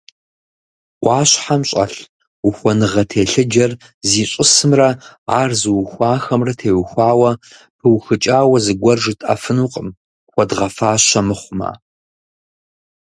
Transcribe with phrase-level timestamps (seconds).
[1.03, 1.99] Ӏуащхьэм щӀэлъ
[2.47, 3.71] ухуэныгъэ телъыджэр
[4.09, 4.89] зищӀысымрэ
[5.39, 7.31] ар зыухуахэмрэ теухуауэ
[7.77, 9.87] пыухыкӀауэ зыгуэр жытӀэфынукъым,
[10.31, 11.71] хуэдгъэфащэ мыхъумэ.